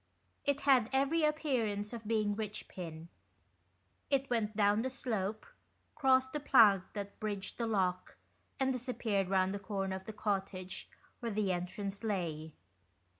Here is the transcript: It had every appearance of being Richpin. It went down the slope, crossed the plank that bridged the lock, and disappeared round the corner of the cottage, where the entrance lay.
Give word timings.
It 0.45 0.61
had 0.61 0.89
every 0.91 1.23
appearance 1.23 1.93
of 1.93 2.07
being 2.07 2.35
Richpin. 2.35 3.07
It 4.09 4.31
went 4.31 4.57
down 4.57 4.81
the 4.81 4.89
slope, 4.89 5.45
crossed 5.93 6.33
the 6.33 6.39
plank 6.39 6.85
that 6.93 7.19
bridged 7.19 7.59
the 7.59 7.67
lock, 7.67 8.15
and 8.59 8.73
disappeared 8.73 9.29
round 9.29 9.53
the 9.53 9.59
corner 9.59 9.95
of 9.95 10.05
the 10.05 10.11
cottage, 10.13 10.89
where 11.19 11.31
the 11.31 11.51
entrance 11.51 12.03
lay. 12.03 12.53